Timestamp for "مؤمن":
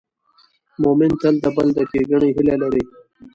0.81-1.11